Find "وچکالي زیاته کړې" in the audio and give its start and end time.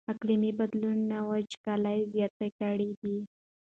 1.31-2.89